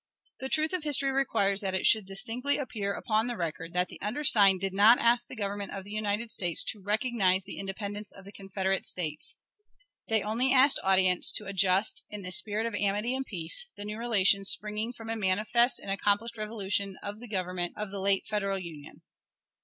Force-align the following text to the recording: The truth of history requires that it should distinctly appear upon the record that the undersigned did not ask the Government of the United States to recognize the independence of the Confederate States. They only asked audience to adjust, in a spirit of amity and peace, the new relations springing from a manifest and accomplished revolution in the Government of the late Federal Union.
The 0.39 0.49
truth 0.49 0.73
of 0.73 0.81
history 0.81 1.11
requires 1.11 1.61
that 1.61 1.75
it 1.75 1.85
should 1.85 2.07
distinctly 2.07 2.57
appear 2.57 2.91
upon 2.91 3.27
the 3.27 3.37
record 3.37 3.73
that 3.73 3.87
the 3.87 4.01
undersigned 4.01 4.59
did 4.59 4.73
not 4.73 4.97
ask 4.97 5.27
the 5.27 5.35
Government 5.35 5.73
of 5.75 5.83
the 5.83 5.91
United 5.91 6.31
States 6.31 6.63
to 6.71 6.81
recognize 6.81 7.43
the 7.43 7.59
independence 7.59 8.11
of 8.11 8.25
the 8.25 8.31
Confederate 8.31 8.87
States. 8.87 9.35
They 10.07 10.23
only 10.23 10.51
asked 10.51 10.79
audience 10.83 11.31
to 11.33 11.45
adjust, 11.45 12.03
in 12.09 12.25
a 12.25 12.31
spirit 12.31 12.65
of 12.65 12.73
amity 12.73 13.13
and 13.13 13.27
peace, 13.27 13.67
the 13.77 13.85
new 13.85 13.99
relations 13.99 14.49
springing 14.49 14.91
from 14.91 15.07
a 15.07 15.15
manifest 15.15 15.79
and 15.79 15.91
accomplished 15.91 16.35
revolution 16.35 16.97
in 17.07 17.19
the 17.19 17.27
Government 17.27 17.75
of 17.77 17.91
the 17.91 17.99
late 18.01 18.25
Federal 18.25 18.57
Union. 18.57 19.03